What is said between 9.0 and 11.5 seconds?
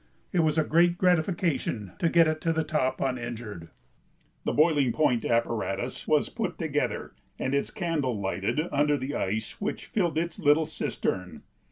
ice which filled its little cistern.